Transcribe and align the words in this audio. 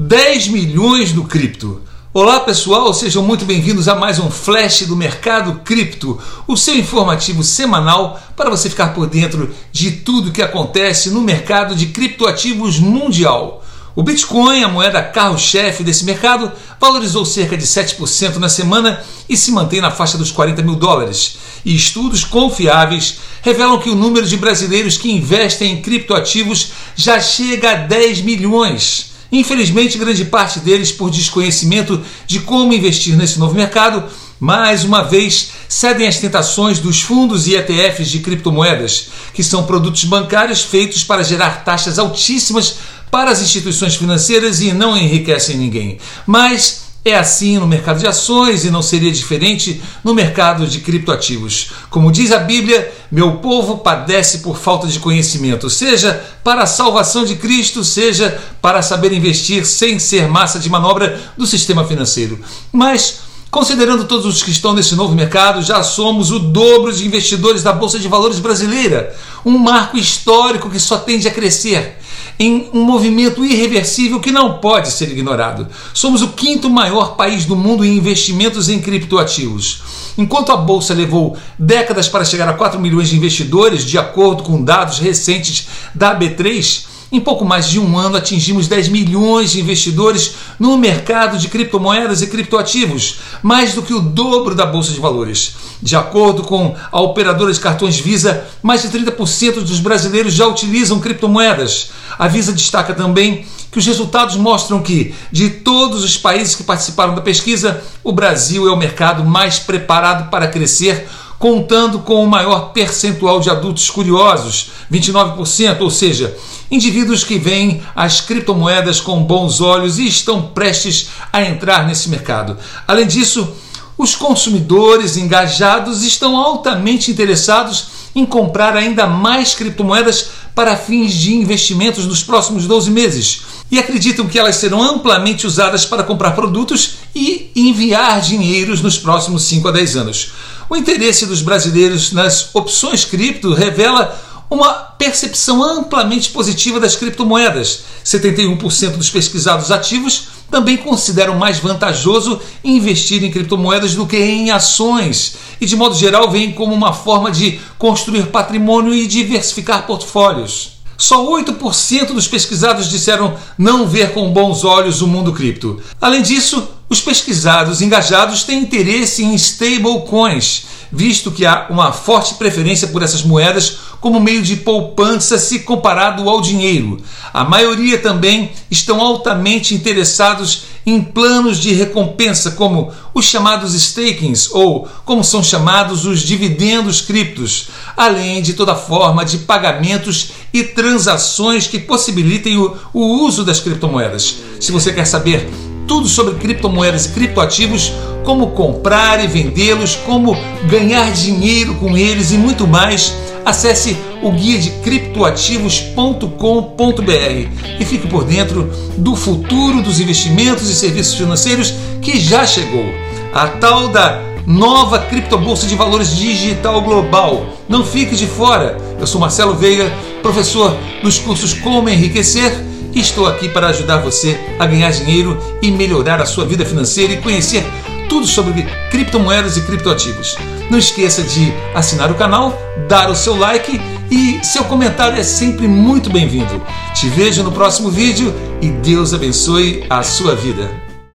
10 0.00 0.46
milhões 0.46 1.12
no 1.12 1.24
cripto. 1.24 1.82
Olá 2.14 2.38
pessoal, 2.38 2.94
sejam 2.94 3.20
muito 3.20 3.44
bem-vindos 3.44 3.88
a 3.88 3.96
mais 3.96 4.20
um 4.20 4.30
Flash 4.30 4.82
do 4.82 4.94
Mercado 4.94 5.60
Cripto, 5.64 6.16
o 6.46 6.56
seu 6.56 6.78
informativo 6.78 7.42
semanal 7.42 8.16
para 8.36 8.48
você 8.48 8.70
ficar 8.70 8.94
por 8.94 9.08
dentro 9.08 9.52
de 9.72 9.90
tudo 9.90 10.30
que 10.30 10.40
acontece 10.40 11.10
no 11.10 11.20
mercado 11.20 11.74
de 11.74 11.86
criptoativos 11.86 12.78
mundial. 12.78 13.64
O 13.96 14.04
Bitcoin, 14.04 14.62
a 14.62 14.68
moeda 14.68 15.02
carro-chefe 15.02 15.82
desse 15.82 16.04
mercado, 16.04 16.52
valorizou 16.80 17.24
cerca 17.24 17.56
de 17.56 17.66
7% 17.66 18.36
na 18.36 18.48
semana 18.48 19.02
e 19.28 19.36
se 19.36 19.50
mantém 19.50 19.80
na 19.80 19.90
faixa 19.90 20.16
dos 20.16 20.30
40 20.30 20.62
mil 20.62 20.76
dólares. 20.76 21.38
E 21.64 21.74
estudos 21.74 22.22
confiáveis 22.22 23.18
revelam 23.42 23.80
que 23.80 23.90
o 23.90 23.96
número 23.96 24.28
de 24.28 24.36
brasileiros 24.36 24.96
que 24.96 25.10
investem 25.10 25.72
em 25.72 25.82
criptoativos 25.82 26.70
já 26.94 27.18
chega 27.18 27.72
a 27.72 27.74
10 27.74 28.20
milhões. 28.20 29.07
Infelizmente, 29.30 29.98
grande 29.98 30.24
parte 30.24 30.58
deles, 30.60 30.90
por 30.90 31.10
desconhecimento 31.10 32.02
de 32.26 32.40
como 32.40 32.72
investir 32.72 33.16
nesse 33.16 33.38
novo 33.38 33.54
mercado, 33.54 34.04
mais 34.40 34.84
uma 34.84 35.02
vez 35.02 35.50
cedem 35.68 36.06
às 36.06 36.18
tentações 36.18 36.78
dos 36.78 37.02
fundos 37.02 37.46
e 37.46 37.54
ETFs 37.54 38.08
de 38.08 38.20
criptomoedas, 38.20 39.08
que 39.34 39.42
são 39.42 39.64
produtos 39.64 40.04
bancários 40.04 40.62
feitos 40.62 41.04
para 41.04 41.22
gerar 41.22 41.64
taxas 41.64 41.98
altíssimas 41.98 42.76
para 43.10 43.30
as 43.30 43.42
instituições 43.42 43.96
financeiras 43.96 44.60
e 44.60 44.72
não 44.72 44.96
enriquecem 44.96 45.56
ninguém. 45.56 45.98
Mas 46.26 46.87
é 47.08 47.18
assim 47.18 47.58
no 47.58 47.66
mercado 47.66 47.98
de 47.98 48.06
ações 48.06 48.64
e 48.64 48.70
não 48.70 48.82
seria 48.82 49.10
diferente 49.10 49.82
no 50.02 50.14
mercado 50.14 50.66
de 50.66 50.80
criptoativos. 50.80 51.70
Como 51.90 52.12
diz 52.12 52.32
a 52.32 52.38
Bíblia, 52.38 52.92
meu 53.10 53.36
povo 53.36 53.78
padece 53.78 54.38
por 54.38 54.58
falta 54.58 54.86
de 54.86 54.98
conhecimento, 54.98 55.68
seja 55.70 56.22
para 56.44 56.62
a 56.62 56.66
salvação 56.66 57.24
de 57.24 57.36
Cristo, 57.36 57.84
seja 57.84 58.38
para 58.60 58.82
saber 58.82 59.12
investir 59.12 59.66
sem 59.66 59.98
ser 59.98 60.28
massa 60.28 60.58
de 60.58 60.68
manobra 60.68 61.20
do 61.36 61.46
sistema 61.46 61.84
financeiro. 61.84 62.38
Mas 62.72 63.28
Considerando 63.50 64.04
todos 64.04 64.26
os 64.26 64.42
que 64.42 64.50
estão 64.50 64.74
nesse 64.74 64.94
novo 64.94 65.14
mercado, 65.14 65.62
já 65.62 65.82
somos 65.82 66.30
o 66.30 66.38
dobro 66.38 66.92
de 66.92 67.06
investidores 67.06 67.62
da 67.62 67.72
Bolsa 67.72 67.98
de 67.98 68.06
Valores 68.06 68.38
brasileira, 68.40 69.16
um 69.42 69.56
marco 69.56 69.96
histórico 69.96 70.68
que 70.68 70.78
só 70.78 70.98
tende 70.98 71.26
a 71.26 71.30
crescer 71.30 71.96
em 72.38 72.68
um 72.72 72.82
movimento 72.82 73.44
irreversível 73.44 74.20
que 74.20 74.30
não 74.30 74.58
pode 74.58 74.90
ser 74.90 75.10
ignorado. 75.10 75.66
Somos 75.92 76.22
o 76.22 76.28
quinto 76.28 76.70
maior 76.70 77.16
país 77.16 77.44
do 77.44 77.56
mundo 77.56 77.84
em 77.84 77.96
investimentos 77.96 78.68
em 78.68 78.80
criptoativos. 78.80 79.82
Enquanto 80.16 80.50
a 80.50 80.56
bolsa 80.56 80.94
levou 80.94 81.36
décadas 81.58 82.08
para 82.08 82.24
chegar 82.24 82.48
a 82.48 82.54
4 82.54 82.80
milhões 82.80 83.08
de 83.08 83.16
investidores, 83.16 83.84
de 83.84 83.98
acordo 83.98 84.42
com 84.42 84.62
dados 84.62 84.98
recentes 84.98 85.68
da 85.94 86.18
B3, 86.18 86.86
em 87.10 87.20
pouco 87.20 87.44
mais 87.44 87.66
de 87.66 87.80
um 87.80 87.96
ano, 87.96 88.16
atingimos 88.16 88.68
10 88.68 88.88
milhões 88.88 89.52
de 89.52 89.60
investidores 89.60 90.34
no 90.58 90.76
mercado 90.76 91.38
de 91.38 91.48
criptomoedas 91.48 92.20
e 92.20 92.26
criptoativos, 92.26 93.20
mais 93.42 93.72
do 93.72 93.82
que 93.82 93.94
o 93.94 94.00
dobro 94.00 94.54
da 94.54 94.66
Bolsa 94.66 94.92
de 94.92 95.00
Valores. 95.00 95.56
De 95.80 95.96
acordo 95.96 96.42
com 96.42 96.76
a 96.92 97.00
operadora 97.00 97.52
de 97.52 97.60
cartões 97.60 97.98
Visa, 97.98 98.46
mais 98.62 98.82
de 98.82 98.88
30% 98.88 99.60
dos 99.60 99.80
brasileiros 99.80 100.34
já 100.34 100.46
utilizam 100.46 101.00
criptomoedas. 101.00 101.90
A 102.18 102.28
Visa 102.28 102.52
destaca 102.52 102.92
também 102.92 103.46
que 103.70 103.78
os 103.78 103.86
resultados 103.86 104.36
mostram 104.36 104.82
que, 104.82 105.14
de 105.32 105.48
todos 105.50 106.04
os 106.04 106.16
países 106.16 106.54
que 106.54 106.62
participaram 106.62 107.14
da 107.14 107.20
pesquisa, 107.20 107.82
o 108.02 108.12
Brasil 108.12 108.66
é 108.66 108.70
o 108.70 108.76
mercado 108.76 109.24
mais 109.24 109.58
preparado 109.58 110.30
para 110.30 110.48
crescer 110.48 111.08
contando 111.38 112.00
com 112.00 112.22
o 112.22 112.28
maior 112.28 112.72
percentual 112.72 113.40
de 113.40 113.48
adultos 113.48 113.88
curiosos, 113.88 114.70
29%, 114.92 115.80
ou 115.80 115.90
seja, 115.90 116.36
indivíduos 116.70 117.22
que 117.22 117.38
veem 117.38 117.82
as 117.94 118.20
criptomoedas 118.20 119.00
com 119.00 119.22
bons 119.22 119.60
olhos 119.60 119.98
e 119.98 120.06
estão 120.06 120.42
prestes 120.42 121.08
a 121.32 121.42
entrar 121.42 121.86
nesse 121.86 122.08
mercado. 122.08 122.56
Além 122.86 123.06
disso, 123.06 123.48
os 123.96 124.14
consumidores 124.14 125.16
engajados 125.16 126.02
estão 126.02 126.36
altamente 126.36 127.10
interessados 127.10 127.88
em 128.14 128.26
comprar 128.26 128.76
ainda 128.76 129.06
mais 129.06 129.54
criptomoedas 129.54 130.30
para 130.54 130.76
fins 130.76 131.12
de 131.12 131.34
investimentos 131.34 132.04
nos 132.04 132.22
próximos 132.22 132.66
12 132.66 132.90
meses 132.90 133.57
e 133.70 133.78
acreditam 133.78 134.26
que 134.26 134.38
elas 134.38 134.56
serão 134.56 134.82
amplamente 134.82 135.46
usadas 135.46 135.84
para 135.84 136.02
comprar 136.02 136.32
produtos 136.32 136.94
e 137.14 137.50
enviar 137.54 138.20
dinheiros 138.20 138.80
nos 138.80 138.98
próximos 138.98 139.42
5 139.44 139.68
a 139.68 139.72
10 139.72 139.96
anos. 139.96 140.32
O 140.70 140.76
interesse 140.76 141.26
dos 141.26 141.42
brasileiros 141.42 142.12
nas 142.12 142.54
opções 142.54 143.04
cripto 143.04 143.54
revela 143.54 144.18
uma 144.50 144.72
percepção 144.72 145.62
amplamente 145.62 146.30
positiva 146.30 146.80
das 146.80 146.96
criptomoedas. 146.96 147.84
71% 148.04 148.96
dos 148.96 149.10
pesquisados 149.10 149.70
ativos 149.70 150.28
também 150.50 150.78
consideram 150.78 151.36
mais 151.36 151.58
vantajoso 151.58 152.40
investir 152.64 153.22
em 153.22 153.30
criptomoedas 153.30 153.94
do 153.94 154.06
que 154.06 154.16
em 154.16 154.50
ações 154.50 155.36
e, 155.60 155.66
de 155.66 155.76
modo 155.76 155.94
geral, 155.94 156.30
veem 156.30 156.52
como 156.52 156.74
uma 156.74 156.92
forma 156.92 157.30
de 157.30 157.60
construir 157.78 158.28
patrimônio 158.28 158.94
e 158.94 159.06
diversificar 159.06 159.86
portfólios. 159.86 160.77
Só 160.98 161.24
8% 161.24 162.06
dos 162.06 162.26
pesquisados 162.26 162.90
disseram 162.90 163.36
não 163.56 163.86
ver 163.86 164.12
com 164.12 164.32
bons 164.32 164.64
olhos 164.64 165.00
o 165.00 165.06
mundo 165.06 165.32
cripto. 165.32 165.80
Além 166.00 166.22
disso, 166.22 166.68
os 166.90 167.00
pesquisados 167.00 167.80
engajados 167.80 168.42
têm 168.42 168.58
interesse 168.58 169.22
em 169.22 169.32
stablecoins, 169.34 170.64
visto 170.90 171.30
que 171.30 171.46
há 171.46 171.68
uma 171.70 171.92
forte 171.92 172.34
preferência 172.34 172.88
por 172.88 173.02
essas 173.04 173.22
moedas 173.22 173.78
como 174.00 174.18
meio 174.18 174.42
de 174.42 174.56
poupança 174.56 175.38
se 175.38 175.60
comparado 175.60 176.28
ao 176.28 176.40
dinheiro. 176.40 177.00
A 177.32 177.44
maioria 177.44 177.98
também 177.98 178.50
estão 178.68 179.00
altamente 179.00 179.74
interessados 179.74 180.64
em 180.90 181.02
planos 181.02 181.58
de 181.58 181.72
recompensa, 181.72 182.52
como 182.52 182.92
os 183.12 183.24
chamados 183.24 183.74
stakings 183.74 184.50
ou 184.52 184.88
como 185.04 185.22
são 185.22 185.42
chamados 185.42 186.06
os 186.06 186.20
dividendos 186.20 187.00
criptos, 187.00 187.68
além 187.96 188.40
de 188.40 188.54
toda 188.54 188.74
forma 188.74 189.24
de 189.24 189.38
pagamentos 189.38 190.30
e 190.52 190.62
transações 190.62 191.66
que 191.66 191.78
possibilitem 191.78 192.56
o, 192.58 192.76
o 192.92 193.24
uso 193.24 193.44
das 193.44 193.60
criptomoedas. 193.60 194.36
Se 194.60 194.72
você 194.72 194.92
quer 194.92 195.06
saber 195.06 195.48
tudo 195.86 196.08
sobre 196.08 196.34
criptomoedas 196.34 197.06
e 197.06 197.10
criptoativos, 197.10 197.92
como 198.24 198.48
comprar 198.48 199.24
e 199.24 199.26
vendê-los, 199.26 199.94
como 199.94 200.36
ganhar 200.68 201.10
dinheiro 201.12 201.74
com 201.76 201.96
eles 201.96 202.30
e 202.30 202.36
muito 202.36 202.66
mais, 202.66 203.14
acesse 203.48 203.96
o 204.22 204.30
guia 204.30 204.58
de 204.58 204.70
criptoativos.com.br 204.82 207.80
e 207.80 207.84
fique 207.84 208.06
por 208.06 208.24
dentro 208.24 208.70
do 208.96 209.16
futuro 209.16 209.82
dos 209.82 210.00
investimentos 210.00 210.68
e 210.68 210.74
serviços 210.74 211.14
financeiros 211.14 211.74
que 212.02 212.20
já 212.20 212.46
chegou. 212.46 212.84
A 213.32 213.48
tal 213.48 213.88
da 213.88 214.20
nova 214.46 214.98
criptobolsa 214.98 215.66
de 215.66 215.74
valores 215.74 216.16
digital 216.16 216.80
global. 216.80 217.46
Não 217.68 217.84
fique 217.84 218.16
de 218.16 218.26
fora. 218.26 218.78
Eu 218.98 219.06
sou 219.06 219.20
Marcelo 219.20 219.54
Veiga, 219.54 219.92
professor 220.22 220.74
dos 221.02 221.18
cursos 221.18 221.52
Como 221.52 221.88
Enriquecer 221.88 222.52
e 222.94 223.00
estou 223.00 223.26
aqui 223.26 223.48
para 223.48 223.68
ajudar 223.68 223.98
você 223.98 224.38
a 224.58 224.66
ganhar 224.66 224.90
dinheiro 224.90 225.38
e 225.60 225.70
melhorar 225.70 226.20
a 226.20 226.26
sua 226.26 226.46
vida 226.46 226.64
financeira 226.64 227.12
e 227.12 227.18
conhecer 227.18 227.64
tudo 228.08 228.26
sobre 228.26 228.62
criptomoedas 228.90 229.56
e 229.56 229.62
criptoativos. 229.62 230.36
Não 230.70 230.78
esqueça 230.78 231.22
de 231.22 231.52
assinar 231.74 232.10
o 232.10 232.14
canal, 232.14 232.58
dar 232.88 233.10
o 233.10 233.14
seu 233.14 233.36
like 233.36 233.80
e 234.10 234.44
seu 234.44 234.64
comentário 234.64 235.18
é 235.18 235.22
sempre 235.22 235.68
muito 235.68 236.10
bem-vindo. 236.10 236.62
Te 236.94 237.08
vejo 237.08 237.42
no 237.42 237.52
próximo 237.52 237.90
vídeo 237.90 238.34
e 238.60 238.70
Deus 238.70 239.12
abençoe 239.12 239.84
a 239.88 240.02
sua 240.02 240.34
vida. 240.34 240.87